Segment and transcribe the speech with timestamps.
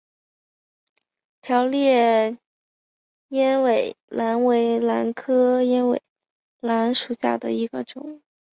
[1.43, 2.39] 条裂
[3.27, 6.01] 鸢尾兰为兰科鸢尾
[6.59, 8.19] 兰属下的一个种。